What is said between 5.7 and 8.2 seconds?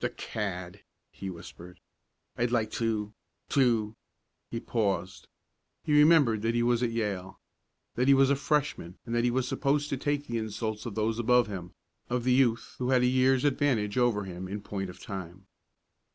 He remembered that he was at Yale that he